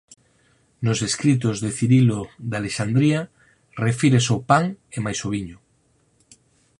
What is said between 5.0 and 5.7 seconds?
mais ao viño.